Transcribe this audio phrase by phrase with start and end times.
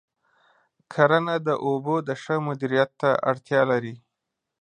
[0.93, 3.95] کرنه د اوبو د ښه مدیریت ته اړتیا لري.